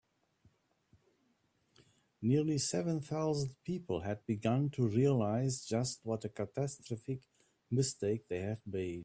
Nearly 2.23 2.57
seven 2.57 3.01
thousand 3.01 3.55
people 3.63 4.01
had 4.01 4.25
begun 4.25 4.71
to 4.71 4.87
realise 4.87 5.63
just 5.63 5.99
what 6.03 6.25
a 6.25 6.29
catastrophic 6.29 7.21
mistake 7.69 8.27
they 8.27 8.39
had 8.39 8.61
made. 8.65 8.99